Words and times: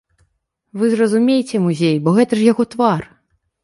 Вы 0.77 0.89
зразумейце 0.95 1.63
музей, 1.69 1.97
бо 2.09 2.19
гэта 2.19 2.33
ж 2.43 2.51
яго 2.53 2.63
твар! 2.77 3.01